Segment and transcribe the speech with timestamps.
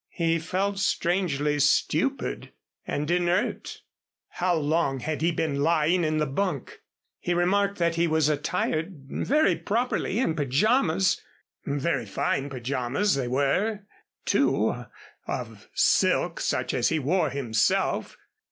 [0.09, 2.53] He felt strangely stupid
[2.87, 3.83] and inert.
[4.29, 6.79] How long had he been lying in the bunk?
[7.19, 11.21] He remarked that he was attired very properly in pajamas
[11.67, 13.81] very fine pajamas they were,
[14.25, 14.85] too,
[15.27, 18.17] of silk such as he wore himself.